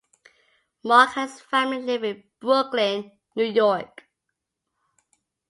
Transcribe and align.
Mark 0.83 1.15
and 1.15 1.29
his 1.29 1.41
family 1.41 1.77
live 1.79 2.03
in 2.03 2.23
Brooklyn, 2.39 3.11
New 3.35 3.43
York. 3.45 4.01